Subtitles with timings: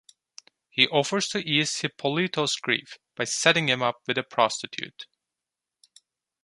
[0.71, 5.05] He offers to ease Hippolito's grief by setting him up with a prostitute.